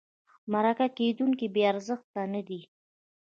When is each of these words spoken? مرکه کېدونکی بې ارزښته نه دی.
مرکه 0.51 0.87
کېدونکی 0.97 1.47
بې 1.53 1.61
ارزښته 1.71 2.21
نه 2.33 2.41
دی. 2.47 2.61